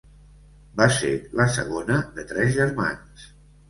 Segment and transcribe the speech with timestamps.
[0.79, 1.13] Va ser
[1.43, 3.33] la segona de tres germans.